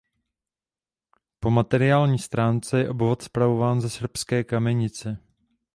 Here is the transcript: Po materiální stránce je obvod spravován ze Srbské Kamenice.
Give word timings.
Po 1.39 1.51
materiální 1.51 2.19
stránce 2.19 2.79
je 2.79 2.89
obvod 2.89 3.21
spravován 3.21 3.81
ze 3.81 3.89
Srbské 3.89 4.43
Kamenice. 4.43 5.17